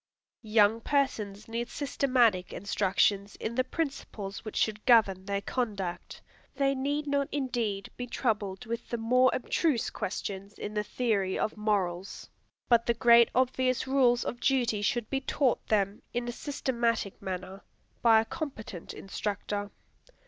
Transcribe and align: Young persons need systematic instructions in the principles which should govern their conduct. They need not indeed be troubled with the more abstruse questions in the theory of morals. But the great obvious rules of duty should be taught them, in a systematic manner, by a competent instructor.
Young 0.41 0.79
persons 0.81 1.47
need 1.47 1.69
systematic 1.69 2.51
instructions 2.51 3.35
in 3.35 3.53
the 3.53 3.63
principles 3.63 4.43
which 4.43 4.55
should 4.55 4.83
govern 4.87 5.25
their 5.25 5.41
conduct. 5.43 6.23
They 6.55 6.73
need 6.73 7.05
not 7.05 7.27
indeed 7.31 7.91
be 7.97 8.07
troubled 8.07 8.65
with 8.65 8.89
the 8.89 8.97
more 8.97 9.29
abstruse 9.31 9.91
questions 9.91 10.55
in 10.57 10.73
the 10.73 10.83
theory 10.83 11.37
of 11.37 11.55
morals. 11.55 12.31
But 12.67 12.87
the 12.87 12.95
great 12.95 13.29
obvious 13.35 13.85
rules 13.85 14.23
of 14.23 14.39
duty 14.39 14.81
should 14.81 15.07
be 15.11 15.21
taught 15.21 15.67
them, 15.67 16.01
in 16.15 16.27
a 16.27 16.31
systematic 16.31 17.21
manner, 17.21 17.61
by 18.01 18.19
a 18.21 18.25
competent 18.25 18.95
instructor. 18.95 19.69